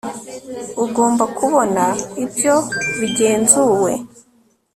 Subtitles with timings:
[0.85, 1.83] ugomba kubona
[2.23, 2.55] ibyo
[2.99, 3.91] bigenzuwe